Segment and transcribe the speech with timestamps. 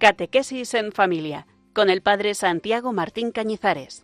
[0.00, 4.02] Catequesis en Familia, con el Padre Santiago Martín Cañizares.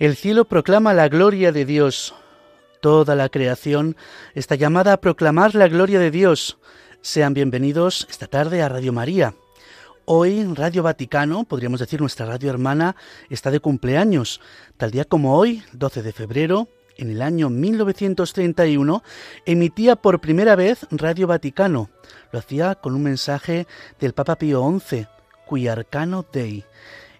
[0.00, 2.14] El cielo proclama la gloria de Dios.
[2.80, 3.98] Toda la creación
[4.34, 6.56] está llamada a proclamar la gloria de Dios.
[7.02, 9.34] Sean bienvenidos esta tarde a Radio María.
[10.06, 12.96] Hoy Radio Vaticano, podríamos decir nuestra radio hermana,
[13.28, 14.40] está de cumpleaños.
[14.78, 19.02] Tal día como hoy, 12 de febrero, en el año 1931,
[19.44, 21.90] emitía por primera vez Radio Vaticano.
[22.32, 23.66] Lo hacía con un mensaje
[23.98, 25.08] del Papa Pío XI,
[25.46, 26.64] Qui Arcano Dei,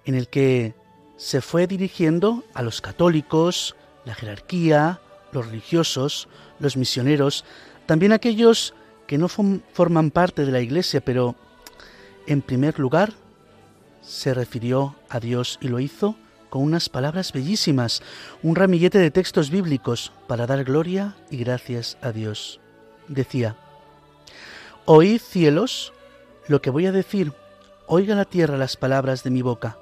[0.06, 0.80] en el que
[1.20, 3.76] se fue dirigiendo a los católicos,
[4.06, 5.00] la jerarquía,
[5.32, 7.44] los religiosos, los misioneros,
[7.84, 8.72] también aquellos
[9.06, 11.36] que no forman parte de la Iglesia, pero
[12.27, 13.12] en primer lugar
[14.00, 16.16] se refirió a Dios y lo hizo
[16.48, 18.00] con unas palabras bellísimas,
[18.42, 22.61] un ramillete de textos bíblicos para dar gloria y gracias a Dios.
[23.08, 23.56] Decía,
[24.86, 25.92] Oíd cielos
[26.48, 27.34] lo que voy a decir,
[27.86, 29.80] oiga la tierra las palabras de mi boca.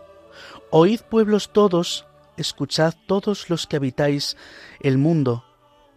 [0.71, 2.07] Oíd pueblos todos,
[2.37, 4.37] escuchad todos los que habitáis
[4.81, 5.45] el mundo,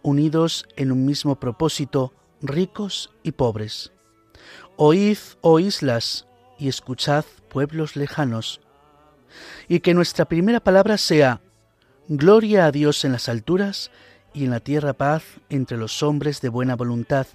[0.02, 3.92] unidos en un mismo propósito, ricos y pobres.
[4.76, 6.26] Oíd, oh islas,
[6.58, 8.60] y escuchad pueblos lejanos.
[9.68, 11.40] Y que nuestra primera palabra sea,
[12.08, 13.90] Gloria a Dios en las alturas
[14.34, 17.26] y en la tierra paz entre los hombres de buena voluntad.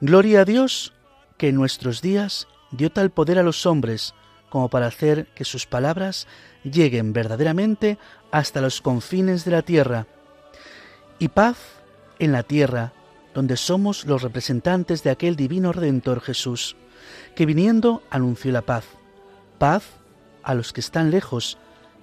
[0.00, 0.92] Gloria a Dios
[1.36, 4.14] que en nuestros días dio tal poder a los hombres
[4.50, 6.26] como para hacer que sus palabras
[6.62, 7.96] lleguen verdaderamente
[8.30, 10.06] hasta los confines de la tierra.
[11.18, 11.56] Y paz
[12.18, 12.92] en la tierra,
[13.32, 16.76] donde somos los representantes de aquel divino Redentor Jesús,
[17.34, 18.84] que viniendo anunció la paz.
[19.58, 19.84] Paz
[20.42, 21.58] a los que están lejos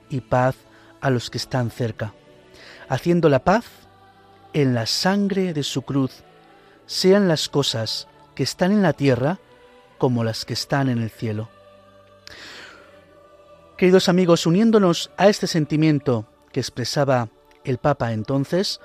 [0.10, 0.56] y paz
[1.02, 2.14] a los que están cerca,
[2.90, 3.66] haciendo la paz
[4.54, 6.24] en la sangre de su cruz,
[6.86, 9.40] sean las cosas que están en la tierra
[9.98, 11.50] como las que están en el cielo.
[13.78, 17.30] Queridos amigos, uniéndonos a este sentimiento que expresaba
[17.64, 18.82] el Papa entonces,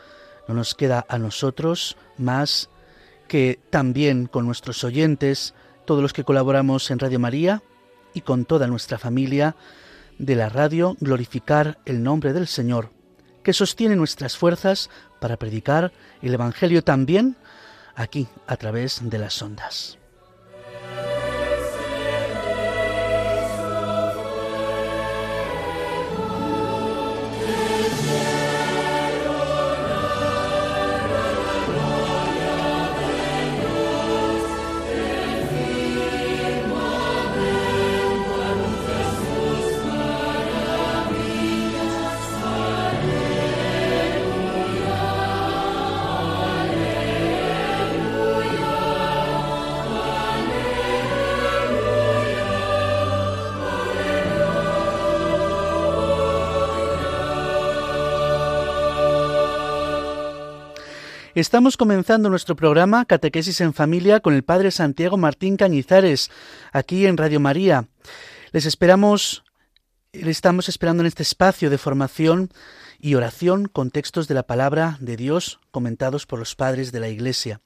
[0.46, 2.68] no nos queda a nosotros más
[3.26, 5.54] que también con nuestros oyentes,
[5.86, 7.62] todos los que colaboramos en Radio María
[8.12, 9.56] y con toda nuestra familia
[10.18, 12.90] de la radio, glorificar el nombre del Señor,
[13.42, 17.36] que sostiene nuestras fuerzas para predicar el Evangelio también
[17.94, 20.01] aquí a través de las ondas.
[61.34, 66.30] Estamos comenzando nuestro programa Catequesis en Familia con el Padre Santiago Martín Cañizares,
[66.72, 67.88] aquí en Radio María.
[68.52, 69.42] Les esperamos,
[70.12, 72.50] le estamos esperando en este espacio de formación
[72.98, 77.08] y oración con textos de la palabra de Dios comentados por los padres de la
[77.08, 77.62] Iglesia.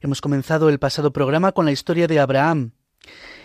[0.00, 2.72] Hemos comenzado el pasado programa con la historia de Abraham,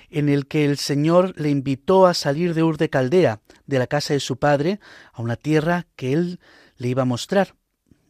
[0.10, 3.86] en el que el Señor le invitó a salir de Ur de Caldea, de la
[3.86, 4.80] casa de su padre,
[5.14, 6.40] a una tierra que él
[6.78, 7.54] le iba a mostrar.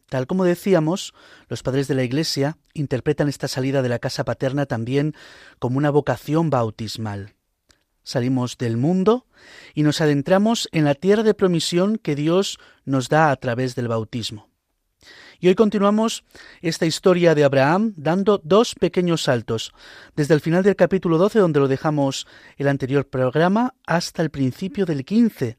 [0.08, 1.14] Tal como decíamos,
[1.48, 5.14] los padres de la Iglesia interpretan esta salida de la casa paterna también
[5.58, 7.34] como una vocación bautismal.
[8.04, 9.26] Salimos del mundo
[9.74, 13.88] y nos adentramos en la tierra de promisión que Dios nos da a través del
[13.88, 14.48] bautismo.
[15.40, 16.24] Y hoy continuamos
[16.62, 19.74] esta historia de Abraham dando dos pequeños saltos,
[20.14, 22.26] desde el final del capítulo 12, donde lo dejamos
[22.56, 25.58] el anterior programa, hasta el principio del 15,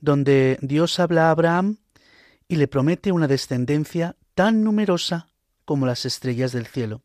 [0.00, 1.76] donde Dios habla a Abraham
[2.48, 5.28] y le promete una descendencia tan numerosa
[5.64, 7.02] como las estrellas del cielo.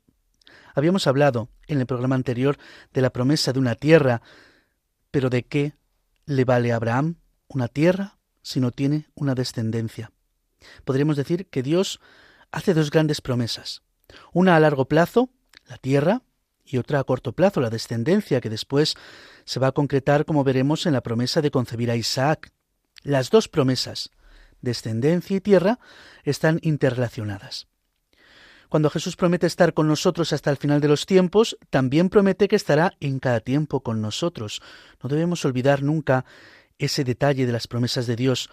[0.74, 2.58] Habíamos hablado en el programa anterior
[2.94, 4.22] de la promesa de una tierra,
[5.12, 5.74] pero ¿de qué
[6.26, 7.16] le vale a Abraham
[7.48, 10.12] una tierra si no tiene una descendencia?
[10.84, 12.00] podríamos decir que Dios
[12.52, 13.82] hace dos grandes promesas.
[14.34, 15.30] Una a largo plazo,
[15.68, 16.24] la tierra,
[16.66, 18.96] y otra a corto plazo, la descendencia, que después
[19.46, 22.52] se va a concretar, como veremos, en la promesa de concebir a Isaac.
[23.04, 24.12] Las dos promesas,
[24.62, 25.80] descendencia y tierra,
[26.24, 27.68] están interrelacionadas.
[28.70, 32.58] Cuando Jesús promete estar con nosotros hasta el final de los tiempos, también promete que
[32.58, 34.62] estará en cada tiempo con nosotros.
[35.02, 36.26] No debemos olvidar nunca
[36.78, 38.50] ese detalle de las promesas de Dios.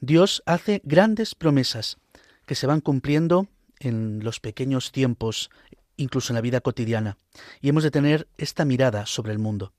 [0.00, 1.96] Dios hace grandes promesas
[2.44, 3.48] que se van cumpliendo
[3.78, 5.50] en los pequeños tiempos,
[5.96, 7.16] incluso en la vida cotidiana,
[7.60, 9.72] y hemos de tener esta mirada sobre el mundo.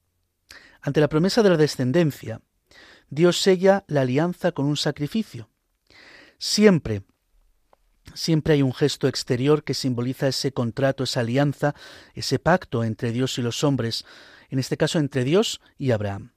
[0.81, 2.41] Ante la promesa de la descendencia,
[3.09, 5.49] Dios sella la alianza con un sacrificio.
[6.39, 7.03] Siempre,
[8.13, 11.73] siempre hay un gesto exterior que simboliza ese contrato, esa alianza,
[12.13, 14.05] ese pacto entre Dios y los hombres,
[14.49, 16.31] en este caso entre Dios y Abraham.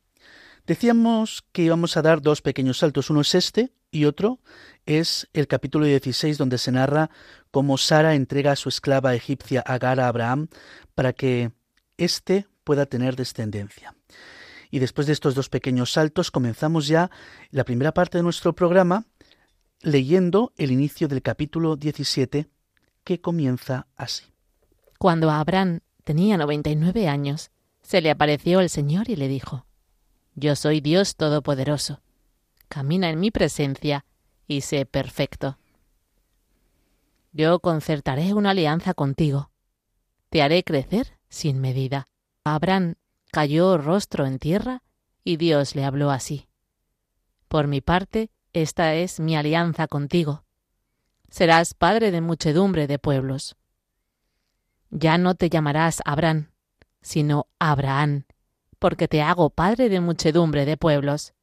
[0.67, 3.11] Decíamos que íbamos a dar dos pequeños saltos.
[3.11, 4.41] Uno es este y otro
[4.87, 7.11] es el capítulo 16 donde se narra
[7.51, 10.49] cómo Sara entrega a su esclava egipcia Agar a Abraham
[10.95, 11.51] para que
[11.97, 13.95] éste pueda tener descendencia.
[14.71, 17.11] Y después de estos dos pequeños saltos comenzamos ya
[17.51, 19.07] la primera parte de nuestro programa
[19.83, 22.49] leyendo el inicio del capítulo 17
[23.05, 24.25] que comienza así.
[24.99, 27.51] Cuando Abraham tenía 99 años,
[27.83, 29.67] se le apareció el Señor y le dijo,
[30.35, 32.01] yo soy Dios Todopoderoso.
[32.69, 34.05] Camina en mi presencia
[34.47, 35.59] y sé perfecto.
[37.33, 39.51] Yo concertaré una alianza contigo.
[40.29, 42.07] Te haré crecer sin medida.
[42.45, 42.95] Abraham
[43.33, 44.83] cayó rostro en tierra
[45.25, 46.49] y Dios le habló así.
[47.49, 50.45] Por mi parte, esta es mi alianza contigo.
[51.29, 53.57] Serás padre de muchedumbre de pueblos.
[54.91, 56.51] Ya no te llamarás Abraham,
[57.01, 58.25] sino Abraham,
[58.79, 61.35] porque te hago padre de muchedumbre de pueblos.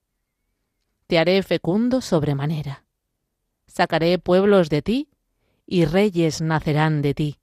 [1.07, 2.83] Te haré fecundo sobremanera.
[3.67, 5.09] Sacaré pueblos de ti,
[5.65, 7.39] y reyes nacerán de ti.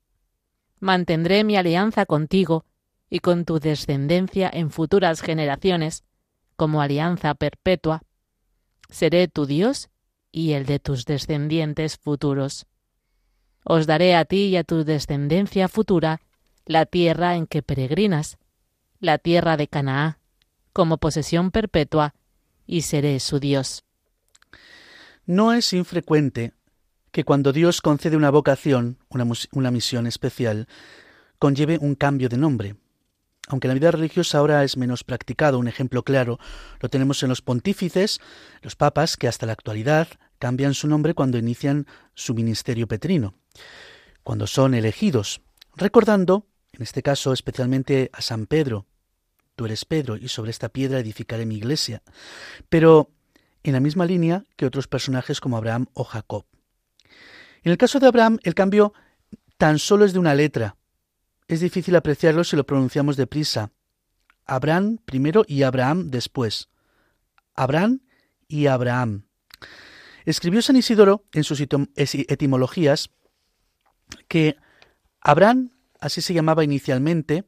[0.80, 2.64] Mantendré mi alianza contigo
[3.08, 6.04] y con tu descendencia en futuras generaciones,
[6.56, 8.02] como alianza perpetua.
[8.94, 9.90] Seré tu Dios
[10.30, 12.66] y el de tus descendientes futuros.
[13.64, 16.20] Os daré a ti y a tu descendencia futura
[16.64, 18.38] la tierra en que peregrinas,
[19.00, 20.20] la tierra de Canaá,
[20.72, 22.14] como posesión perpetua,
[22.68, 23.82] y seré su Dios.
[25.26, 26.52] No es infrecuente
[27.10, 30.68] que cuando Dios concede una vocación, una, una, misión especial,
[31.40, 32.76] conlleve un cambio de nombre.
[33.48, 36.38] Aunque la vida religiosa ahora es menos practicado, un ejemplo claro
[36.80, 38.20] lo tenemos en los pontífices,
[38.62, 40.08] los papas, que hasta la actualidad
[40.38, 43.34] cambian su nombre cuando inician su ministerio petrino,
[44.22, 45.42] cuando son elegidos,
[45.76, 48.86] recordando, en este caso especialmente a San Pedro,
[49.56, 52.02] tú eres Pedro, y sobre esta piedra edificaré mi iglesia.
[52.68, 53.10] Pero
[53.62, 56.44] en la misma línea que otros personajes como Abraham o Jacob.
[57.62, 58.92] En el caso de Abraham, el cambio
[59.56, 60.76] tan solo es de una letra.
[61.46, 63.70] Es difícil apreciarlo si lo pronunciamos deprisa.
[64.46, 66.68] Abraham primero y Abraham después.
[67.54, 68.00] Abraham
[68.48, 69.26] y Abraham.
[70.24, 73.10] Escribió San Isidoro en sus etimologías
[74.28, 74.56] que
[75.20, 75.70] Abraham,
[76.00, 77.44] así se llamaba inicialmente,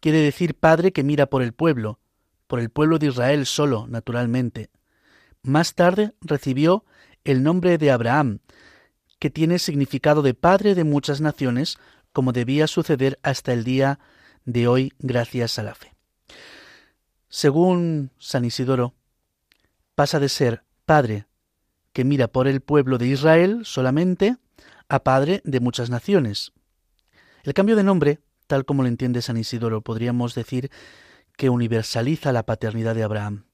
[0.00, 2.00] quiere decir padre que mira por el pueblo,
[2.46, 4.70] por el pueblo de Israel solo, naturalmente.
[5.42, 6.84] Más tarde recibió
[7.24, 8.40] el nombre de Abraham,
[9.18, 11.78] que tiene significado de padre de muchas naciones,
[12.12, 13.98] como debía suceder hasta el día
[14.44, 15.94] de hoy gracias a la fe.
[17.28, 18.94] Según San Isidoro,
[19.94, 21.26] pasa de ser padre
[21.92, 24.36] que mira por el pueblo de Israel solamente
[24.88, 26.52] a padre de muchas naciones.
[27.42, 30.72] El cambio de nombre tal como lo entiende San Isidoro, podríamos decir
[31.36, 33.44] que universaliza la paternidad de Abraham.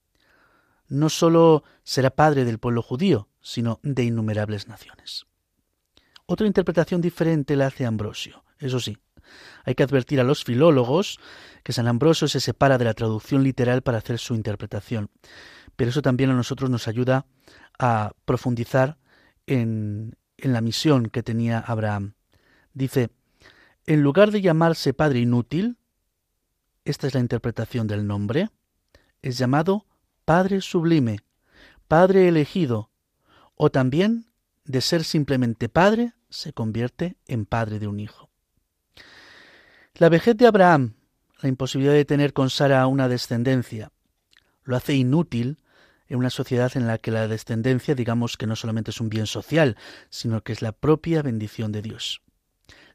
[0.87, 5.27] No sólo será padre del pueblo judío, sino de innumerables naciones.
[6.25, 8.43] Otra interpretación diferente la hace Ambrosio.
[8.59, 8.97] Eso sí,
[9.65, 11.19] hay que advertir a los filólogos
[11.63, 15.09] que San Ambrosio se separa de la traducción literal para hacer su interpretación.
[15.75, 17.25] Pero eso también a nosotros nos ayuda
[17.77, 18.97] a profundizar
[19.45, 22.13] en, en la misión que tenía Abraham.
[22.73, 23.09] Dice,
[23.85, 25.77] en lugar de llamarse Padre inútil,
[26.85, 28.49] esta es la interpretación del nombre,
[29.21, 29.85] es llamado
[30.25, 31.19] Padre sublime,
[31.87, 32.91] Padre elegido,
[33.55, 34.27] o también
[34.65, 38.26] de ser simplemente Padre, se convierte en padre de un hijo.
[39.99, 40.93] La vejez de Abraham,
[41.41, 43.91] la imposibilidad de tener con Sara una descendencia,
[44.63, 45.57] lo hace inútil
[46.07, 49.25] en una sociedad en la que la descendencia digamos que no solamente es un bien
[49.25, 49.75] social,
[50.11, 52.21] sino que es la propia bendición de Dios.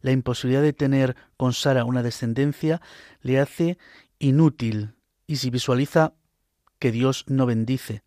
[0.00, 2.80] La imposibilidad de tener con Sara una descendencia
[3.21, 3.78] le hace
[4.21, 4.94] inútil
[5.26, 6.14] y si visualiza
[6.78, 8.04] que Dios no bendice.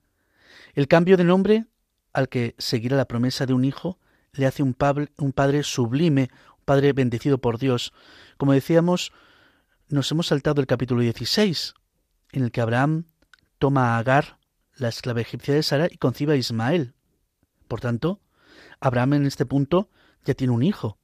[0.74, 1.66] El cambio de nombre
[2.14, 4.00] al que seguirá la promesa de un hijo
[4.32, 7.92] le hace un, padre, sublime, un padre bendecido por Dios.
[8.38, 9.14] Como decíamos,
[9.88, 11.74] nos hemos saltado el capítulo 16,
[12.32, 13.06] en el que Abraham
[13.60, 14.40] toma a Agar,
[14.76, 16.94] la esclava egipcia de Sara, y concibe a Ismael.
[17.68, 18.20] Por tanto,
[18.82, 19.90] Abraham en este punto
[20.26, 20.98] ya tiene un hijo.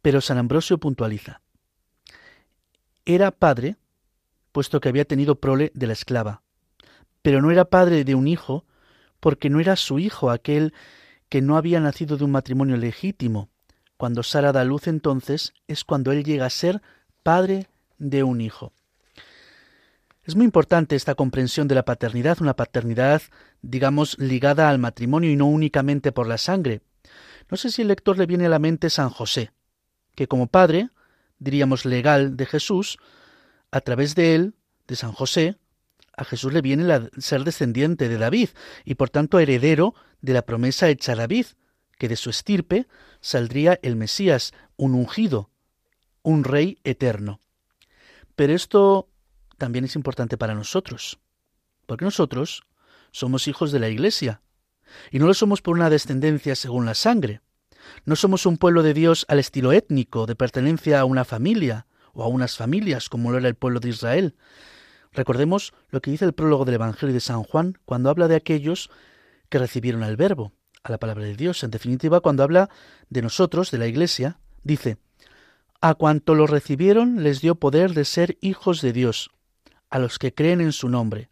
[0.00, 1.42] Pero San Ambrosio puntualiza.
[3.04, 3.76] Era padre,
[4.52, 6.42] puesto que había tenido prole de la esclava,
[7.20, 8.64] pero no era padre de un hijo,
[9.20, 10.72] porque no era su hijo aquel
[11.28, 13.50] que no había nacido de un matrimonio legítimo.
[13.96, 16.82] Cuando Sara da luz entonces es cuando él llega a ser
[17.22, 18.72] padre de un hijo.
[20.24, 23.22] Es muy importante esta comprensión de la paternidad, una paternidad,
[23.62, 26.82] digamos, ligada al matrimonio y no únicamente por la sangre.
[27.48, 29.52] No sé si el lector le viene a la mente San José,
[30.16, 30.90] que como padre,
[31.38, 32.98] diríamos legal, de Jesús,
[33.70, 34.54] a través de él,
[34.88, 35.58] de San José,
[36.16, 38.48] a Jesús le viene el ser descendiente de David
[38.84, 41.46] y por tanto heredero de la promesa hecha a David,
[41.98, 42.86] que de su estirpe
[43.20, 45.50] saldría el Mesías, un ungido,
[46.22, 47.40] un rey eterno.
[48.34, 49.08] Pero esto
[49.58, 51.18] también es importante para nosotros,
[51.86, 52.64] porque nosotros
[53.10, 54.42] somos hijos de la Iglesia,
[55.10, 57.40] y no lo somos por una descendencia según la sangre.
[58.04, 62.22] No somos un pueblo de Dios al estilo étnico, de pertenencia a una familia o
[62.22, 64.36] a unas familias, como lo era el pueblo de Israel.
[65.12, 68.90] Recordemos lo que dice el prólogo del Evangelio de San Juan cuando habla de aquellos
[69.48, 70.52] que recibieron al Verbo,
[70.86, 71.62] a la palabra de Dios.
[71.64, 72.70] En definitiva, cuando habla
[73.10, 74.98] de nosotros, de la Iglesia, dice,
[75.80, 79.30] A cuanto lo recibieron les dio poder de ser hijos de Dios,
[79.90, 81.30] a los que creen en su nombre.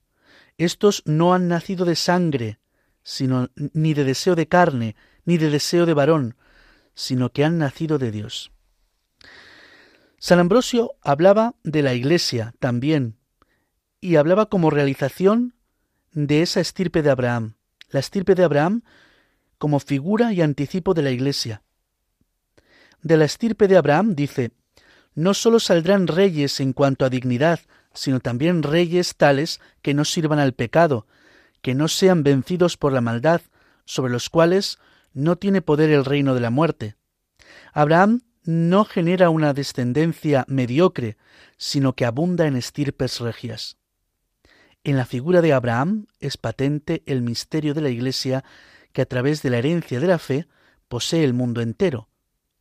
[0.58, 2.58] Estos no han nacido de sangre,
[3.02, 6.36] sino ni de deseo de carne, ni de deseo de varón,
[6.94, 8.52] sino que han nacido de Dios.
[10.18, 13.18] San Ambrosio hablaba de la Iglesia también,
[14.00, 15.54] y hablaba como realización
[16.12, 17.54] de esa estirpe de Abraham,
[17.90, 18.82] la estirpe de Abraham
[19.64, 21.62] como figura y anticipo de la Iglesia.
[23.00, 24.50] De la estirpe de Abraham dice,
[25.14, 27.60] no sólo saldrán reyes en cuanto a dignidad,
[27.94, 31.06] sino también reyes tales que no sirvan al pecado,
[31.62, 33.40] que no sean vencidos por la maldad,
[33.86, 34.78] sobre los cuales
[35.14, 36.96] no tiene poder el reino de la muerte.
[37.72, 41.16] Abraham no genera una descendencia mediocre,
[41.56, 43.78] sino que abunda en estirpes regias.
[44.86, 48.44] En la figura de Abraham es patente el misterio de la Iglesia
[48.94, 50.46] que a través de la herencia de la fe
[50.88, 52.08] posee el mundo entero.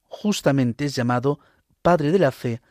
[0.03, 1.39] Justamente es llamado
[1.81, 2.61] Padre de la Fe,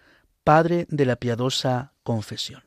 [0.45, 2.65] Padre de la piadosa confesión.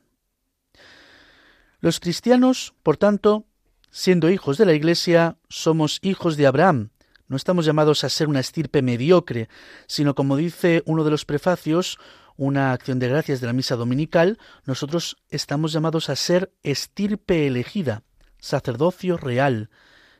[1.80, 3.44] Los cristianos, por tanto,
[3.90, 6.88] siendo hijos de la Iglesia, somos hijos de Abraham.
[7.28, 9.48] No estamos llamados a ser una estirpe mediocre,
[9.86, 11.98] sino como dice uno de los prefacios,
[12.36, 18.02] una acción de gracias de la misa dominical, nosotros estamos llamados a ser estirpe elegida,
[18.38, 19.68] sacerdocio real,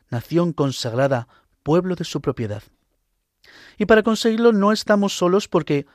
[0.09, 1.27] nación consagrada,
[1.63, 2.63] pueblo de su propiedad.
[3.77, 5.85] Y para conseguirlo no estamos solos porque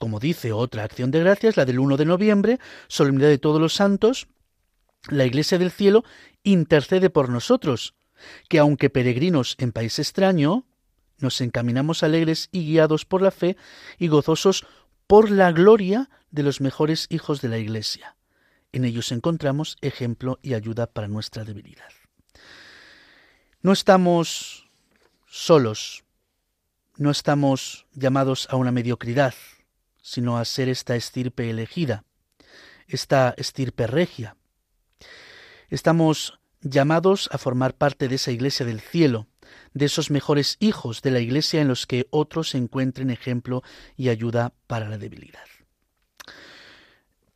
[0.00, 2.58] como dice otra acción de gracias, la del 1 de noviembre,
[2.88, 4.28] solemnidad de todos los santos,
[5.10, 6.04] la Iglesia del Cielo
[6.42, 7.94] intercede por nosotros,
[8.48, 10.64] que aunque peregrinos en país extraño,
[11.18, 13.58] nos encaminamos alegres y guiados por la fe
[13.98, 14.66] y gozosos
[15.06, 18.16] por la gloria de los mejores hijos de la Iglesia.
[18.72, 21.99] En ellos encontramos ejemplo y ayuda para nuestra debilidad.
[23.62, 24.70] No estamos
[25.26, 26.02] solos,
[26.96, 29.34] no estamos llamados a una mediocridad,
[30.00, 32.04] sino a ser esta estirpe elegida,
[32.88, 34.34] esta estirpe regia.
[35.68, 39.26] Estamos llamados a formar parte de esa iglesia del cielo,
[39.74, 43.62] de esos mejores hijos de la iglesia en los que otros encuentren ejemplo
[43.94, 45.44] y ayuda para la debilidad.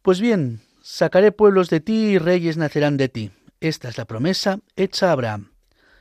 [0.00, 3.30] Pues bien, sacaré pueblos de ti y reyes nacerán de ti.
[3.60, 5.53] Esta es la promesa hecha a Abraham.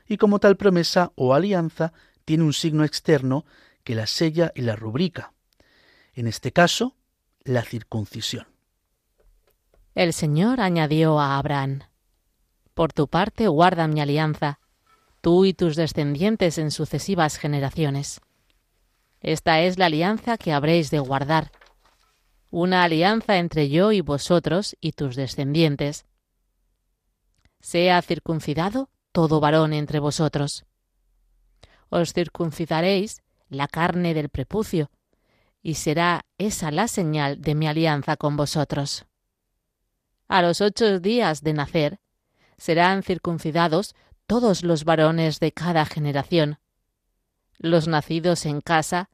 [0.08, 1.94] Y como tal promesa o alianza
[2.26, 3.46] tiene un signo externo
[3.84, 5.34] que la sella y la rubrica
[6.14, 6.96] en este caso,
[7.44, 8.48] la circuncisión.
[9.96, 11.82] El Señor añadió a Abraham,
[12.74, 14.60] Por tu parte guarda mi alianza,
[15.22, 18.22] tú y tus descendientes en sucesivas generaciones.
[19.22, 21.52] Esta es la alianza que habréis de guardar,
[22.50, 26.06] una alianza entre yo y vosotros y tus descendientes.
[27.62, 30.66] Sea circuncidado todo varón entre vosotros.
[31.90, 34.90] Os circuncidaréis la carne del prepucio,
[35.62, 39.06] y será esa la señal de mi alianza con vosotros.
[40.28, 42.00] A los ocho días de nacer
[42.58, 43.96] serán circuncidados
[44.28, 46.58] todos los varones de cada generación,
[47.60, 49.10] los nacidos en casa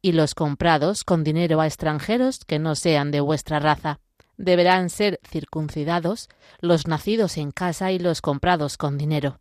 [0.00, 4.00] y los comprados con dinero a extranjeros que no sean de vuestra raza.
[4.42, 6.30] Deberán ser circuncidados
[6.60, 9.38] los nacidos en casa y los comprados con dinero.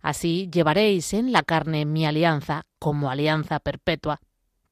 [0.00, 4.20] Así llevaréis en la carne mi alianza como alianza perpetua.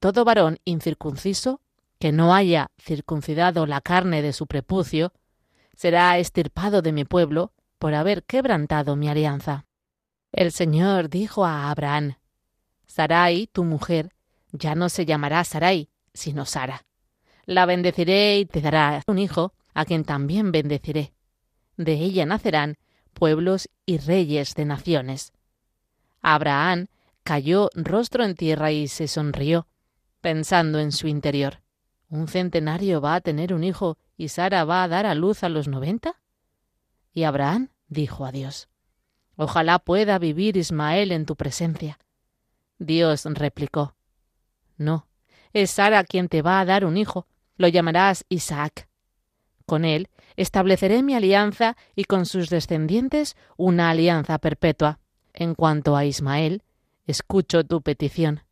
[0.00, 1.61] Todo varón incircunciso
[2.00, 5.12] que no haya circuncidado la carne de su prepucio
[5.76, 9.65] será estirpado de mi pueblo por haber quebrantado mi alianza.
[10.33, 12.17] El Señor dijo a Abraham,
[12.88, 14.12] Sarai, tu mujer,
[14.50, 16.86] ya no se llamará Sarai, sino Sara.
[17.47, 21.12] La bendeciré y te dará un hijo, a quien también bendeciré.
[21.76, 22.76] De ella nacerán
[23.12, 25.33] pueblos y reyes de naciones.
[26.23, 26.88] Abraham
[27.23, 29.69] cayó rostro en tierra y se sonrió,
[30.21, 31.62] pensando en su interior.
[32.09, 35.49] ¿Un centenario va a tener un hijo y Sara va a dar a luz a
[35.49, 36.21] los noventa?
[37.12, 38.69] Y Abraham dijo a Dios,
[39.37, 41.99] Ojalá pueda vivir Ismael en tu presencia.
[42.79, 43.95] Dios replicó,
[44.76, 45.07] No,
[45.53, 47.26] es Sara quien te va a dar un hijo,
[47.57, 48.89] lo llamarás Isaac.
[49.65, 55.01] Con él estableceré mi alianza y con sus descendientes una alianza perpetua.
[55.35, 56.63] En cuanto a Ismael,
[57.07, 58.43] escucho tu petición.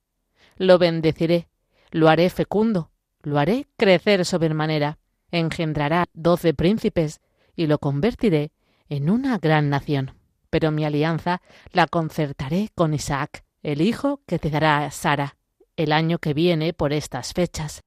[0.57, 1.49] Lo bendeciré,
[1.91, 2.91] lo haré fecundo,
[3.23, 4.99] lo haré crecer sobremanera,
[5.31, 7.21] engendrará doce príncipes
[7.57, 8.53] y lo convertiré
[8.89, 10.13] en una gran nación.
[10.51, 11.41] Pero mi alianza
[11.73, 15.37] la concertaré con Isaac, el hijo que te dará Sara,
[15.77, 17.83] el año que viene por estas fechas.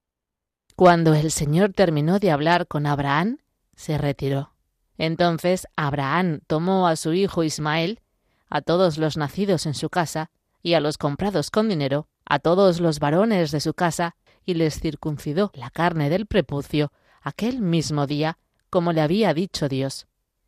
[0.78, 3.40] Cuando el Señor terminó de hablar con Abraham,
[3.76, 4.54] se retiró.
[5.00, 8.00] Entonces Abraham tomó a su hijo Ismael,
[8.48, 10.30] a todos los nacidos en su casa,
[10.62, 14.80] y a los comprados con dinero, a todos los varones de su casa, y les
[14.80, 16.92] circuncidó la carne del prepucio
[17.24, 18.38] aquel mismo día,
[18.70, 20.06] como le había dicho Dios.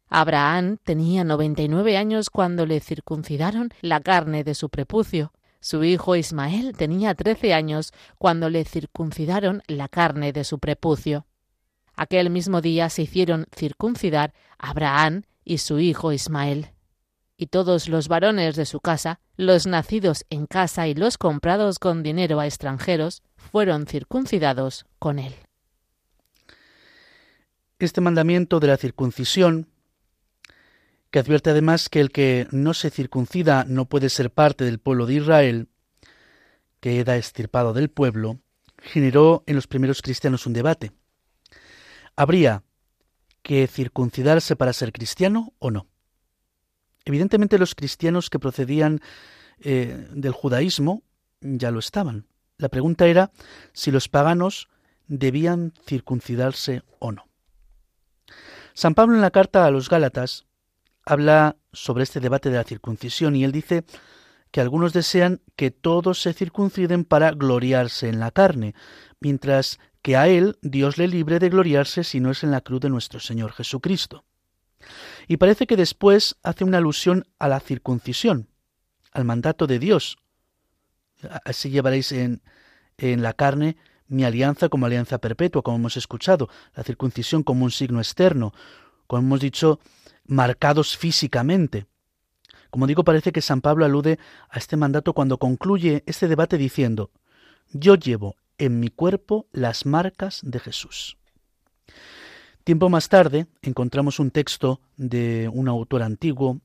[0.09, 5.33] Abraham tenía noventa y nueve años cuando le circuncidaron la carne de su prepucio.
[5.61, 11.25] Su hijo Ismael tenía trece años cuando le circuncidaron la carne de su prepucio.
[11.95, 16.71] Aquel mismo día se hicieron circuncidar Abraham y su hijo Ismael.
[17.35, 22.03] Y todos los varones de su casa, los nacidos en casa y los comprados con
[22.03, 25.33] dinero a extranjeros, fueron circuncidados con él.
[27.79, 29.67] Este mandamiento de la circuncisión,
[31.11, 35.05] que advierte además que el que no se circuncida no puede ser parte del pueblo
[35.05, 35.69] de Israel,
[36.79, 38.39] queda estirpado del pueblo,
[38.77, 40.91] generó en los primeros cristianos un debate
[42.19, 42.63] habría
[43.43, 45.87] que circuncidarse para ser cristiano o no.
[47.05, 48.99] Evidentemente los cristianos que procedían
[49.61, 51.01] eh, del judaísmo
[51.39, 52.27] ya lo estaban.
[52.57, 53.31] La pregunta era
[53.71, 54.67] si los paganos
[55.07, 57.29] debían circuncidarse o no.
[58.73, 60.45] San Pablo en la carta a los Gálatas
[61.09, 63.83] habla sobre este debate de la circuncisión y él dice
[64.51, 68.75] que algunos desean que todos se circunciden para gloriarse en la carne,
[69.19, 72.81] mientras que a él Dios le libre de gloriarse si no es en la cruz
[72.81, 74.23] de nuestro Señor Jesucristo.
[75.27, 78.47] Y parece que después hace una alusión a la circuncisión,
[79.11, 80.19] al mandato de Dios.
[81.43, 82.43] Así llevaréis en,
[82.97, 87.71] en la carne mi alianza como alianza perpetua, como hemos escuchado, la circuncisión como un
[87.71, 88.53] signo externo,
[89.09, 89.79] como hemos dicho,
[90.25, 91.87] marcados físicamente.
[92.69, 94.19] Como digo, parece que San Pablo alude
[94.51, 97.09] a este mandato cuando concluye este debate diciendo,
[97.71, 101.17] yo llevo en mi cuerpo las marcas de Jesús.
[102.63, 106.61] Tiempo más tarde encontramos un texto de un autor antiguo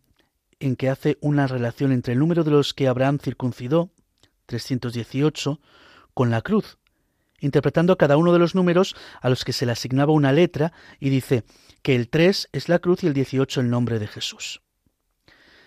[0.60, 3.88] en que hace una relación entre el número de los que Abraham circuncidó,
[4.44, 5.60] 318,
[6.12, 6.76] con la cruz,
[7.44, 11.10] interpretando cada uno de los números a los que se le asignaba una letra y
[11.10, 11.44] dice
[11.82, 14.62] que el 3 es la cruz y el 18 el nombre de Jesús.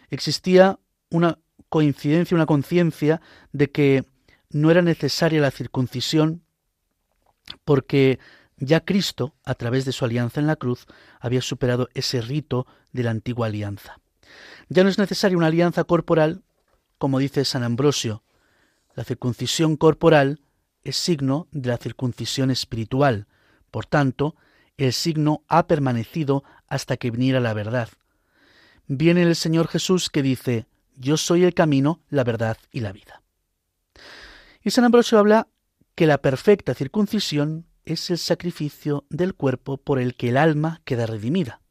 [0.10, 1.38] Existía una
[1.70, 4.06] coincidencia, una conciencia de que
[4.50, 6.42] no era necesaria la circuncisión
[7.63, 8.20] porque
[8.58, 10.88] ya Cristo, a través de su alianza en la cruz,
[11.20, 14.00] había superado ese rito de la antigua alianza.
[14.68, 16.42] Ya no es necesaria una alianza corporal,
[16.98, 18.24] como dice San Ambrosio.
[18.96, 20.42] La circuncisión corporal
[20.84, 23.28] es signo de la circuncisión espiritual.
[23.72, 24.36] Por tanto,
[24.78, 27.90] el signo ha permanecido hasta que viniera la verdad.
[28.88, 33.22] Viene el Señor Jesús que dice, Yo soy el camino, la verdad y la vida.
[34.63, 35.48] Y San Ambrosio habla
[35.96, 41.06] que la perfecta circuncisión es el sacrificio del cuerpo por el que el alma queda
[41.06, 41.62] redimida.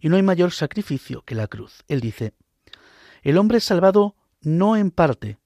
[0.00, 1.84] Y no hay mayor sacrificio que la cruz.
[1.88, 2.34] Él dice,
[3.22, 5.38] el hombre es salvado no en parte,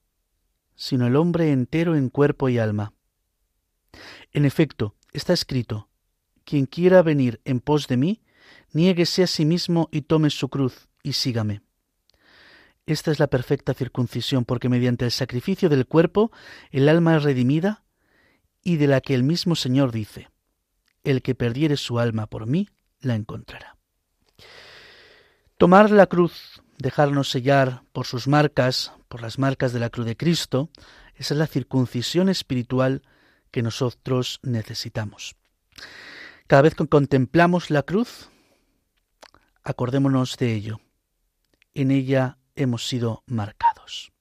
[0.79, 2.95] sino el hombre entero en cuerpo y alma.
[4.33, 5.89] En efecto, está escrito,
[6.45, 8.23] quien quiera venir en pos de mí,
[8.73, 11.63] niéguese a sí mismo y tome su cruz y sígame.
[12.87, 16.31] Esta es la perfecta circuncisión, porque mediante el sacrificio del cuerpo
[16.71, 17.83] el alma es redimida
[18.63, 20.31] y de la que el mismo Señor dice,
[21.03, 22.69] el que perdiere su alma por mí,
[23.01, 23.77] la encontrará.
[25.57, 30.17] Tomar la cruz, dejarnos sellar por sus marcas, por las marcas de la cruz de
[30.17, 30.71] Cristo,
[31.15, 33.03] esa es la circuncisión espiritual
[33.51, 35.37] que nosotros necesitamos.
[36.47, 38.31] Cada vez que contemplamos la cruz,
[39.63, 40.81] acordémonos de ello.
[41.75, 44.13] En ella hemos sido marcados.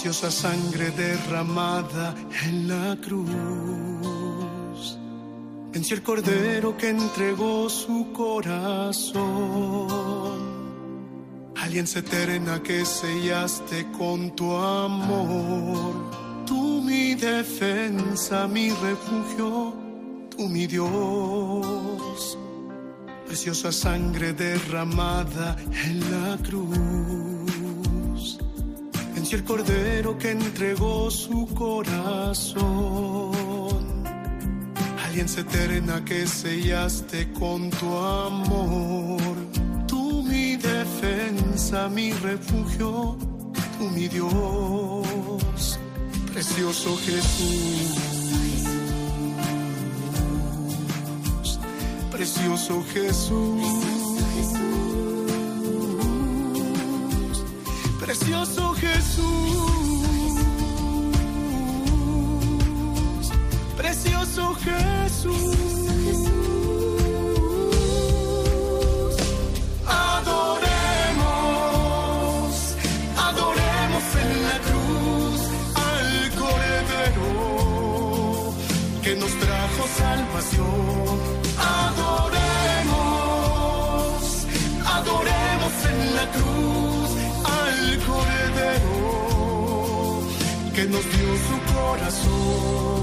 [0.00, 3.26] Preciosa sangre derramada en la cruz.
[5.72, 9.18] Venció el cordero que entregó su corazón.
[11.56, 16.44] Alianza eterna que sellaste con tu amor.
[16.46, 19.74] Tú mi defensa, mi refugio,
[20.30, 22.38] tú mi Dios.
[23.26, 25.56] Preciosa sangre derramada
[25.86, 27.27] en la cruz
[29.32, 32.64] el cordero que entregó su corazón.
[35.04, 39.36] Alianza eterna que sellaste con tu amor.
[39.86, 43.18] Tú mi defensa, mi refugio,
[43.78, 45.78] tú mi Dios.
[46.32, 47.98] Precioso Jesús.
[52.10, 53.97] Precioso Jesús.
[58.94, 60.02] Jesús,
[63.76, 65.56] precioso Jesús.
[69.86, 71.26] Adoremos,
[73.16, 75.40] adoremos en la cruz
[75.88, 76.08] al
[76.40, 77.30] Cordero
[79.02, 81.07] que nos trajo salvación.
[90.78, 92.97] Que nos dio su corazón.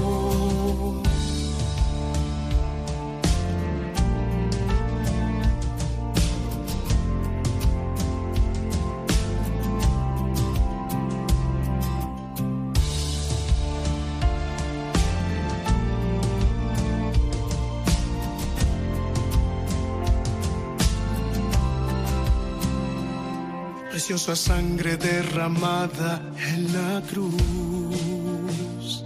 [24.06, 29.02] Preciosa sangre derramada en la cruz.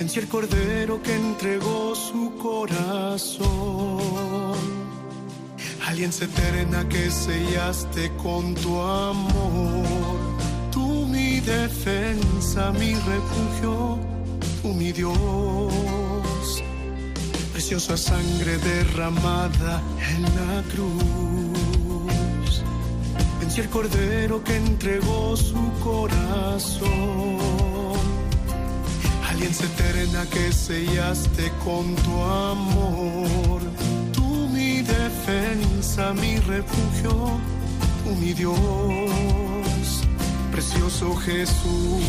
[0.00, 3.46] Venció el cordero que entregó su corazón.
[5.86, 9.86] Alianza eterna que sellaste con tu amor.
[10.72, 14.00] Tú mi defensa, mi refugio,
[14.60, 16.64] tú mi Dios.
[17.52, 19.80] Preciosa sangre derramada
[20.16, 21.55] en la cruz
[23.60, 27.38] el cordero que entregó su corazón.
[29.28, 33.60] Alianza eterna que sellaste con tu amor.
[34.12, 37.38] Tú mi defensa, mi refugio,
[38.04, 38.58] tú mi Dios.
[40.52, 42.04] Precioso Jesús.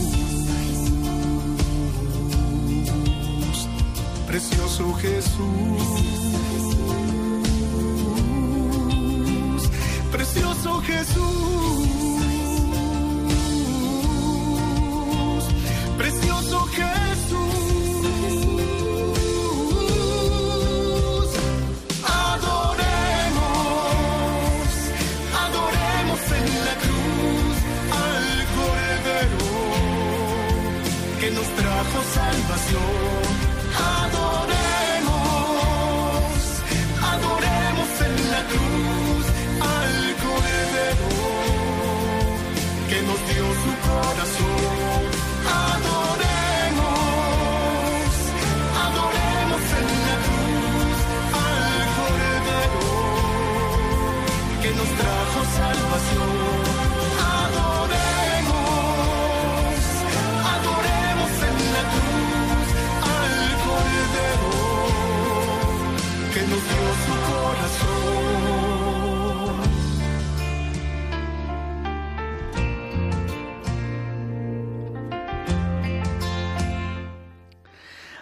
[4.28, 6.27] Precioso Jesús.
[10.38, 11.88] Precioso Jesús,
[15.98, 17.38] precioso Jesús.
[22.06, 23.48] Adoremos,
[25.44, 27.58] adoremos en la cruz
[28.06, 29.46] al Cordero
[31.20, 33.27] que nos trajo salvación.
[42.90, 45.02] Que nos dio su corazón.
[45.68, 47.00] Adoremos,
[48.86, 51.00] adoremos en la cruz
[51.46, 52.88] al Cordero
[54.62, 56.47] que nos trajo salvación.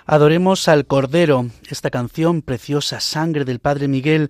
[0.08, 4.30] Adoremos al Cordero, esta canción preciosa, Sangre del Padre Miguel.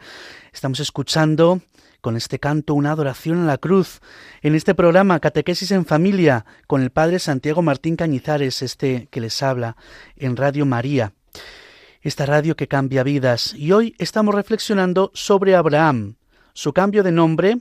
[0.53, 1.59] Estamos escuchando
[1.99, 3.99] con este canto una adoración a la cruz.
[4.41, 9.43] En este programa Catequesis en Familia con el Padre Santiago Martín Cañizares, este que les
[9.43, 9.75] habla
[10.15, 11.11] en Radio María,
[12.01, 13.53] esta radio que cambia vidas.
[13.53, 16.15] Y hoy estamos reflexionando sobre Abraham,
[16.53, 17.57] su cambio de nombre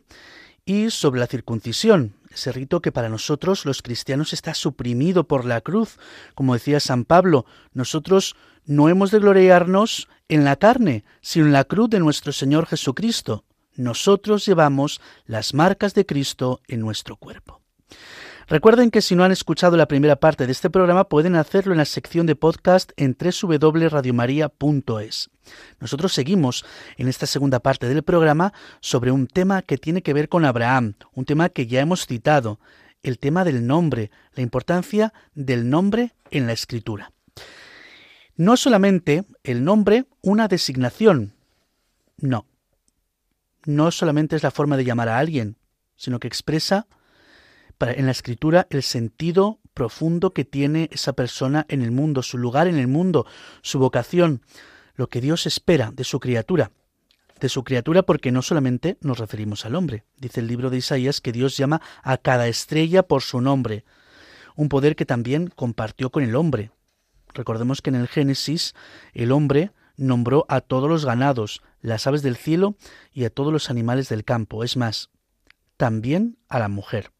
[0.64, 5.60] y sobre la circuncisión, ese rito que para nosotros los cristianos está suprimido por la
[5.60, 5.98] cruz.
[6.34, 11.64] Como decía San Pablo, nosotros no hemos de gloriarnos en la carne, sino en la
[11.64, 13.44] cruz de nuestro Señor Jesucristo.
[13.76, 17.63] Nosotros llevamos las marcas de Cristo en nuestro cuerpo.
[18.46, 21.78] Recuerden que si no han escuchado la primera parte de este programa pueden hacerlo en
[21.78, 25.30] la sección de podcast en www.radiomaria.es.
[25.80, 26.66] Nosotros seguimos
[26.98, 30.92] en esta segunda parte del programa sobre un tema que tiene que ver con Abraham,
[31.14, 32.60] un tema que ya hemos citado,
[33.02, 37.12] el tema del nombre, la importancia del nombre en la escritura.
[38.36, 41.32] No solamente el nombre una designación,
[42.18, 42.44] no.
[43.64, 45.56] No solamente es la forma de llamar a alguien,
[45.96, 46.86] sino que expresa
[47.80, 52.68] en la escritura el sentido profundo que tiene esa persona en el mundo, su lugar
[52.68, 53.26] en el mundo,
[53.62, 54.42] su vocación,
[54.94, 56.70] lo que Dios espera de su criatura.
[57.40, 60.04] De su criatura porque no solamente nos referimos al hombre.
[60.16, 63.84] Dice el libro de Isaías que Dios llama a cada estrella por su nombre,
[64.56, 66.70] un poder que también compartió con el hombre.
[67.34, 68.74] Recordemos que en el Génesis
[69.12, 72.76] el hombre nombró a todos los ganados, las aves del cielo
[73.12, 74.62] y a todos los animales del campo.
[74.62, 75.10] Es más,
[75.76, 77.13] también a la mujer.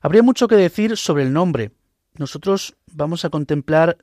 [0.00, 1.72] Habría mucho que decir sobre el nombre.
[2.14, 3.98] Nosotros vamos a contemplar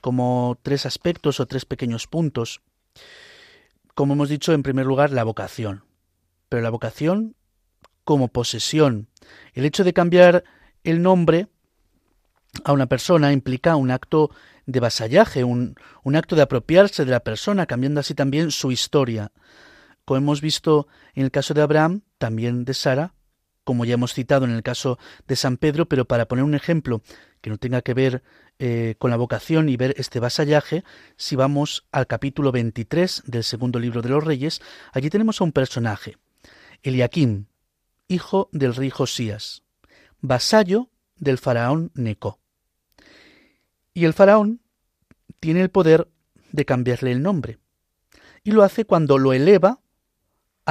[0.00, 2.60] como tres aspectos o tres pequeños puntos.
[3.94, 5.84] Como hemos dicho, en primer lugar, la vocación.
[6.48, 7.36] Pero la vocación
[8.04, 9.08] como posesión.
[9.52, 10.44] El hecho de cambiar
[10.84, 11.48] el nombre
[12.64, 14.30] a una persona implica un acto
[14.66, 19.32] de vasallaje, un, un, acto de apropiarse de la persona, cambiando así también su historia.
[20.04, 23.14] Como hemos visto en el caso de Abraham, también de Sara,
[23.70, 27.02] como ya hemos citado en el caso de San Pedro, pero para poner un ejemplo
[27.40, 28.24] que no tenga que ver
[28.58, 30.82] eh, con la vocación y ver este vasallaje,
[31.16, 34.60] si vamos al capítulo 23 del segundo libro de los Reyes,
[34.92, 36.16] allí tenemos a un personaje,
[36.82, 37.44] Eliakim,
[38.08, 39.62] hijo del rey Josías,
[40.20, 42.40] vasallo del faraón Neco.
[43.94, 44.62] Y el faraón
[45.38, 46.08] tiene el poder
[46.50, 47.60] de cambiarle el nombre,
[48.42, 49.78] y lo hace cuando lo eleva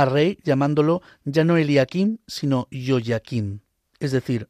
[0.05, 3.59] rey llamándolo ya no Eliakim, sino Yoyakim,
[3.99, 4.49] es decir,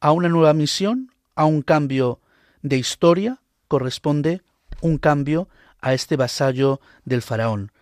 [0.00, 2.20] a una nueva misión, a un cambio
[2.62, 4.42] de historia, corresponde
[4.80, 5.48] un cambio
[5.80, 7.72] a este vasallo del faraón.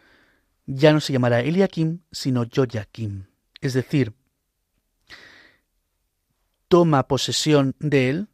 [0.67, 3.27] Ya no se llamará Eliakim, sino Yoyakim,
[3.61, 4.15] es decir,
[6.69, 8.29] toma posesión de él,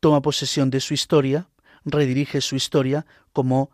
[0.00, 1.48] toma posesión de su historia,
[1.84, 3.70] redirige su historia como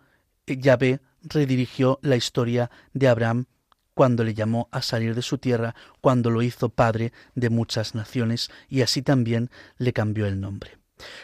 [0.47, 3.47] Yahvé redirigió la historia de Abraham
[3.95, 8.51] cuando le llamó a salir de su tierra, cuando lo hizo padre de muchas naciones,
[8.69, 10.79] y así también le cambió el nombre.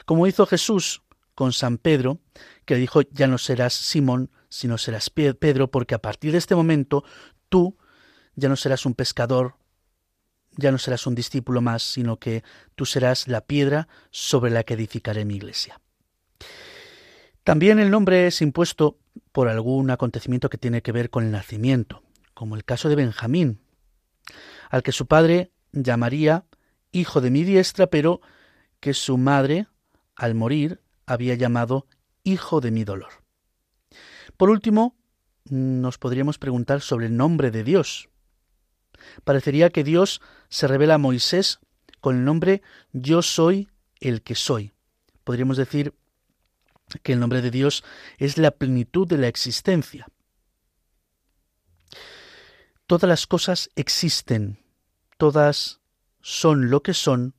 [0.07, 1.03] Como hizo Jesús
[1.35, 2.21] con San Pedro,
[2.65, 7.05] que dijo, ya no serás Simón, sino serás Pedro, porque a partir de este momento
[7.49, 7.77] tú
[8.35, 9.57] ya no serás un pescador,
[10.57, 12.43] ya no serás un discípulo más, sino que
[12.75, 15.81] tú serás la piedra sobre la que edificaré mi iglesia.
[17.45, 18.99] También el nombre es impuesto
[19.33, 22.03] por algún acontecimiento que tiene que ver con el nacimiento,
[22.35, 23.61] como el caso de Benjamín,
[24.71, 26.45] al que su padre llamaría
[26.93, 28.21] hijo de mi diestra, pero
[28.81, 29.67] que su madre,
[30.17, 31.87] al morir, había llamado
[32.25, 33.11] hijo de mi dolor.
[34.37, 34.97] Por último,
[35.45, 38.09] nos podríamos preguntar sobre el nombre de Dios.
[39.25, 41.59] Parecería que Dios se revela a Moisés
[42.01, 44.73] con el nombre Yo soy el que soy.
[45.25, 45.95] Podríamos decir
[47.03, 47.85] que el nombre de Dios
[48.19, 50.07] es la plenitud de la existencia.
[52.87, 54.59] Todas las cosas existen,
[55.17, 55.81] todas
[56.23, 57.35] son lo que son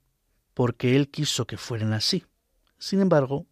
[0.54, 2.26] porque Él quiso que fueran así.
[2.78, 3.46] Sin embargo,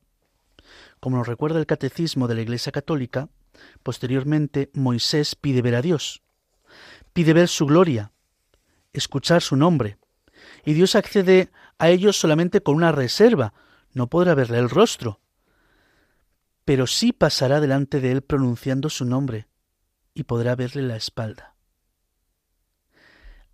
[0.99, 3.29] como nos recuerda el catecismo de la Iglesia Católica,
[3.83, 6.21] posteriormente Moisés pide ver a Dios,
[7.13, 8.11] pide ver su gloria,
[8.93, 9.97] escuchar su nombre,
[10.65, 13.53] y Dios accede a ellos solamente con una reserva,
[13.93, 15.19] no podrá verle el rostro,
[16.69, 19.47] pero sí pasará delante de él pronunciando su nombre
[20.13, 21.55] y podrá verle la espalda.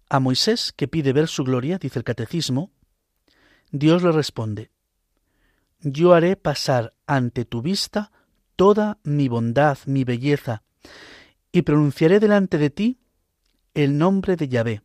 [0.10, 2.74] A Moisés, que pide ver su gloria, dice el catecismo,
[3.72, 4.70] Dios le responde,
[5.80, 8.12] Yo haré pasar ante tu vista
[8.58, 10.64] toda mi bondad, mi belleza,
[11.54, 13.00] y pronunciaré delante de ti
[13.76, 14.82] el nombre de Yahvé.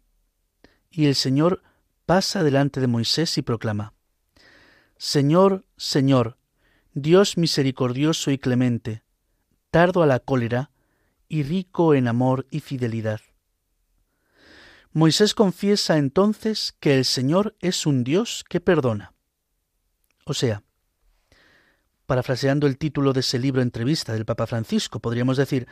[0.88, 1.64] Y el Señor
[2.07, 3.93] pasa delante de Moisés y proclama,
[4.99, 6.38] Señor, Señor,
[6.94, 9.03] Dios misericordioso y clemente,
[9.70, 10.70] tardo a la cólera
[11.29, 13.20] y rico en amor y fidelidad.
[14.92, 19.12] Moisés confiesa entonces que el Señor es un Dios que perdona.
[20.24, 20.64] O sea,
[22.07, 25.68] parafraseando el título de ese libro entrevista del Papa Francisco, podríamos decir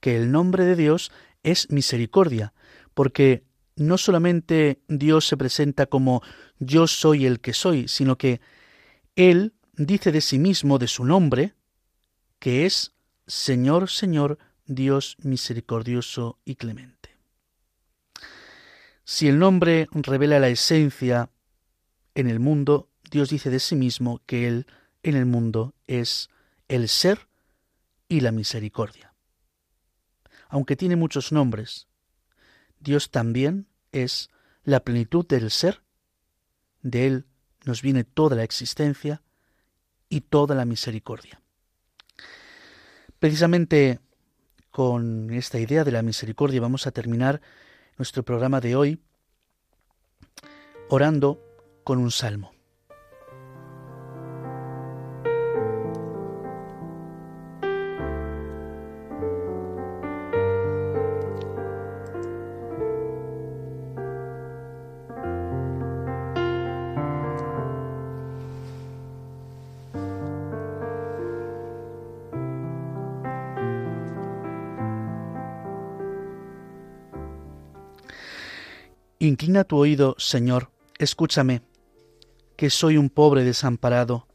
[0.00, 2.54] que el nombre de Dios es misericordia,
[2.94, 3.44] porque
[3.76, 6.22] no solamente Dios se presenta como
[6.58, 8.40] yo soy el que soy, sino que
[9.16, 11.54] Él dice de sí mismo, de su nombre,
[12.38, 12.92] que es
[13.26, 17.16] Señor, Señor, Dios misericordioso y clemente.
[19.04, 21.30] Si el nombre revela la esencia
[22.14, 24.66] en el mundo, Dios dice de sí mismo que Él
[25.02, 26.30] en el mundo es
[26.68, 27.28] el ser
[28.08, 29.14] y la misericordia.
[30.48, 31.88] Aunque tiene muchos nombres,
[32.78, 34.30] Dios también es
[34.64, 35.82] la plenitud del ser,
[36.82, 37.26] de Él
[37.64, 39.22] nos viene toda la existencia
[40.12, 41.40] y toda la misericordia.
[43.18, 43.98] Precisamente
[44.70, 47.40] con esta idea de la misericordia vamos a terminar
[47.96, 49.00] nuestro programa de hoy
[50.90, 51.40] orando
[51.82, 52.51] con un salmo.
[79.52, 81.60] Inclina tu oído, Señor, escúchame,
[82.56, 84.26] que soy un pobre desamparado.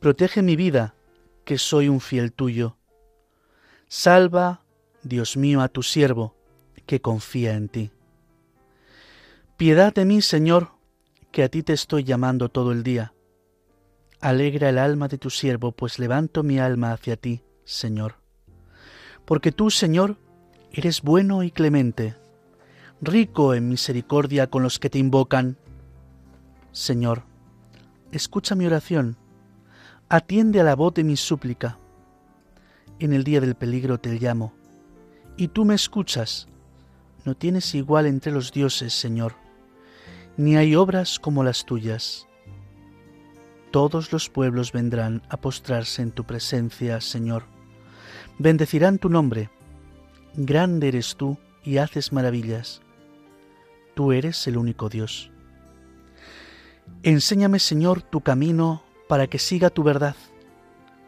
[0.00, 0.94] Protege mi vida,
[1.46, 2.76] que soy un fiel tuyo.
[3.88, 4.60] Salva,
[5.02, 6.36] Dios mío, a tu siervo,
[6.84, 7.90] que confía en ti.
[9.56, 10.72] Piedad de mí, Señor,
[11.32, 13.14] que a ti te estoy llamando todo el día.
[14.20, 18.16] Alegra el alma de tu siervo, pues levanto mi alma hacia ti, Señor.
[19.24, 20.18] Porque tú, Señor,
[20.70, 22.14] eres bueno y clemente
[23.04, 25.56] rico en misericordia con los que te invocan.
[26.72, 27.22] Señor,
[28.12, 29.16] escucha mi oración,
[30.08, 31.78] atiende a la voz de mi súplica.
[32.98, 34.52] En el día del peligro te llamo,
[35.36, 36.48] y tú me escuchas.
[37.24, 39.34] No tienes igual entre los dioses, Señor,
[40.36, 42.26] ni hay obras como las tuyas.
[43.70, 47.44] Todos los pueblos vendrán a postrarse en tu presencia, Señor.
[48.38, 49.50] Bendecirán tu nombre.
[50.34, 52.83] Grande eres tú y haces maravillas.
[53.94, 55.30] Tú eres el único Dios.
[57.02, 60.16] Enséñame, Señor, tu camino para que siga tu verdad.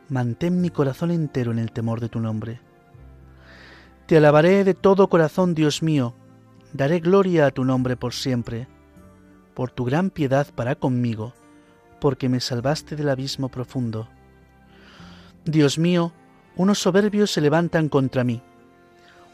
[0.09, 2.61] Mantén mi corazón entero en el temor de tu nombre.
[4.07, 6.15] Te alabaré de todo corazón, Dios mío,
[6.73, 8.69] daré gloria a tu nombre por siempre,
[9.55, 11.35] por tu gran piedad para conmigo,
[12.01, 14.09] porque me salvaste del abismo profundo.
[15.45, 16.13] Dios mío,
[16.55, 18.43] unos soberbios se levantan contra mí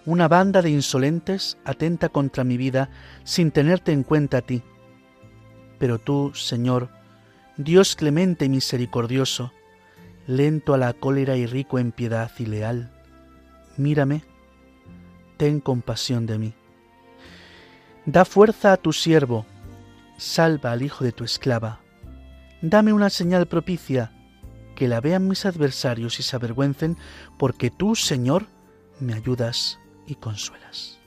[0.04, 2.90] una banda de insolentes atenta contra mi vida
[3.24, 4.62] sin tenerte en cuenta a ti.
[5.78, 6.90] Pero tú, Señor,
[7.56, 9.52] Dios clemente y misericordioso,
[10.26, 12.90] lento a la cólera y rico en piedad y leal,
[13.76, 14.24] mírame,
[15.36, 16.54] ten compasión de mí.
[18.06, 19.46] Da fuerza a tu siervo,
[20.16, 21.80] salva al hijo de tu esclava.
[22.60, 24.12] Dame una señal propicia,
[24.74, 26.96] que la vean mis adversarios y se avergüencen,
[27.38, 28.46] porque tú, Señor,
[28.98, 31.01] me ayudas y consuelas.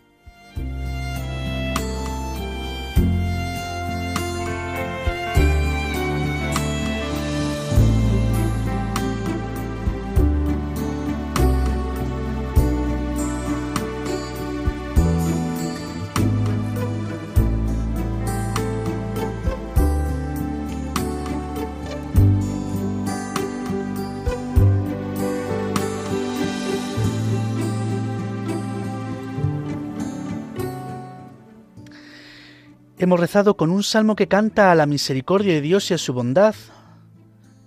[32.98, 36.14] Hemos rezado con un salmo que canta a la misericordia de Dios y a su
[36.14, 36.56] bondad.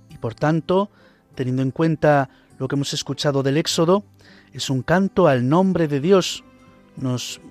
[0.08, 0.90] Y por tanto,
[1.34, 4.04] teniendo en cuenta lo que hemos escuchado del Éxodo,
[4.54, 6.44] es un canto al nombre de Dios.
[6.96, 7.42] Nos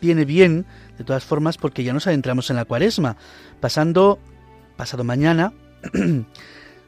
[0.00, 0.64] viene bien,
[0.96, 3.16] de todas formas, porque ya nos adentramos en la cuaresma.
[3.58, 4.20] Pasando,
[4.76, 5.52] pasado mañana,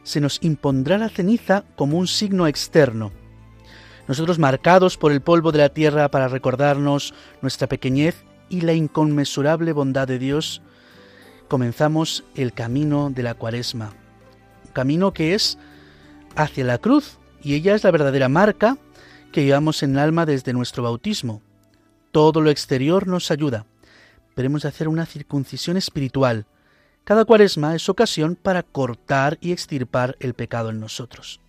[0.04, 3.10] se nos impondrá la ceniza como un signo externo.
[4.06, 9.72] Nosotros marcados por el polvo de la tierra para recordarnos nuestra pequeñez y la inconmensurable
[9.72, 10.60] bondad de Dios,
[11.48, 13.94] comenzamos el camino de la cuaresma.
[14.74, 15.56] Camino que es
[16.36, 18.76] hacia la cruz, y ella es la verdadera marca
[19.32, 21.40] que llevamos en el alma desde nuestro bautismo.
[22.12, 23.64] Todo lo exterior nos ayuda,
[24.34, 26.46] pero hemos de hacer una circuncisión espiritual,
[27.02, 31.40] Cada cuaresma es ocasión para cortar y extirpar el pecado en nosotros.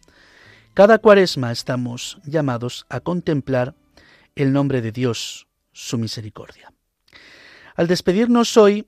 [0.74, 3.76] Cada cuaresma estamos llamados a contemplar
[4.34, 6.74] el nombre de Dios, su misericordia.
[7.82, 8.86] Al despedirnos hoy,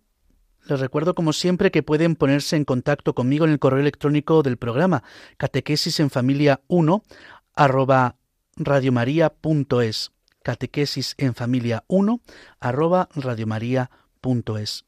[0.68, 4.58] les recuerdo como siempre que pueden ponerse en contacto conmigo en el correo electrónico del
[4.58, 5.02] programa
[5.38, 7.02] catequesis en familia 1
[7.56, 8.18] arroba
[8.56, 10.12] radiomaria.es
[10.44, 12.22] catequesis en familia 1
[12.60, 14.86] arroba radiomaria.es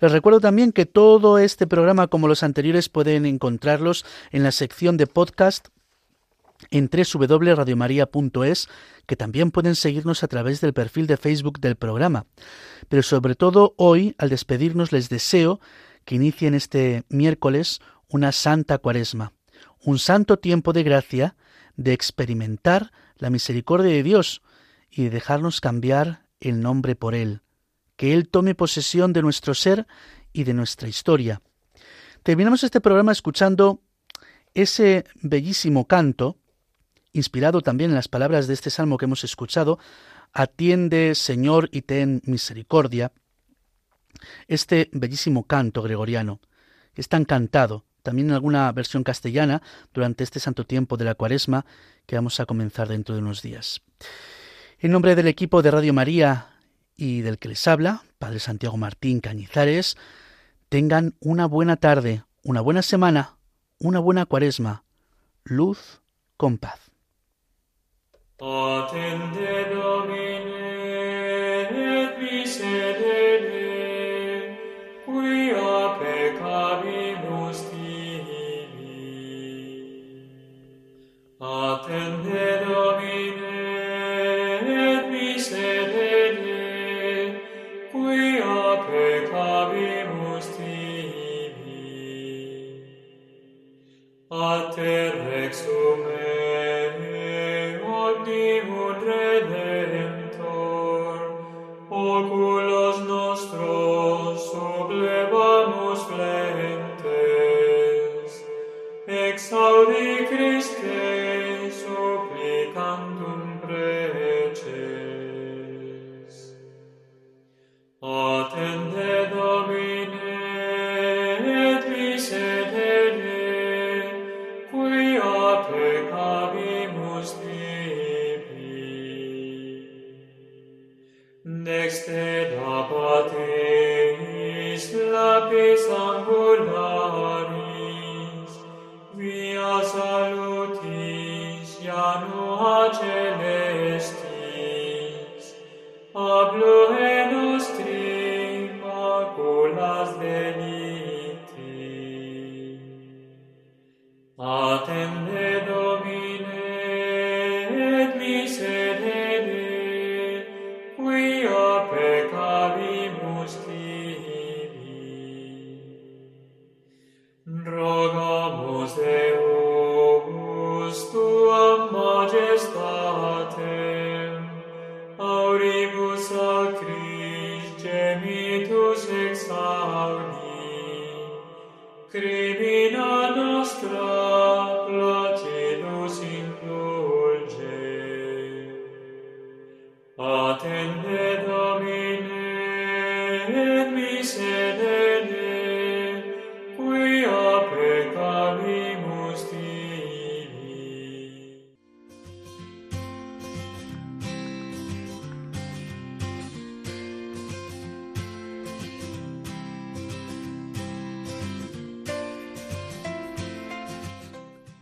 [0.00, 4.96] les recuerdo también que todo este programa, como los anteriores, pueden encontrarlos en la sección
[4.96, 5.68] de podcast
[6.70, 8.68] en www.radiomaria.es,
[9.06, 12.26] que también pueden seguirnos a través del perfil de Facebook del programa.
[12.88, 15.60] Pero sobre todo hoy, al despedirnos, les deseo
[16.04, 19.32] que inicien este miércoles una santa cuaresma,
[19.82, 21.36] un santo tiempo de gracia,
[21.76, 24.42] de experimentar la misericordia de Dios
[24.90, 27.42] y de dejarnos cambiar el nombre por Él,
[27.96, 29.86] que Él tome posesión de nuestro ser
[30.32, 31.42] y de nuestra historia.
[32.22, 33.82] Terminamos este programa escuchando
[34.54, 36.38] ese bellísimo canto
[37.16, 39.78] inspirado también en las palabras de este salmo que hemos escuchado,
[40.32, 43.12] Atiende, Señor, y ten misericordia,
[44.48, 46.40] este bellísimo canto gregoriano,
[46.94, 49.62] que es tan cantado, también en alguna versión castellana,
[49.92, 51.64] durante este santo tiempo de la cuaresma
[52.06, 53.82] que vamos a comenzar dentro de unos días.
[54.78, 56.48] En nombre del equipo de Radio María
[56.96, 59.96] y del que les habla, Padre Santiago Martín Cañizares,
[60.68, 63.36] tengan una buena tarde, una buena semana,
[63.78, 64.84] una buena cuaresma,
[65.44, 66.00] luz
[66.36, 66.85] con paz.
[68.38, 70.52] Attende Domine,
[71.72, 73.64] et miserere,
[75.06, 78.92] quia peccabimus tibi.
[81.40, 83.56] Attende Domine,
[84.68, 86.60] et miserere,
[87.90, 91.80] quia peccabimus tibi.
[94.28, 95.64] Alter ex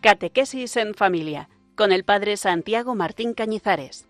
[0.04, 4.06] Catequesis en Familia con el Padre Santiago Martín Cañizares.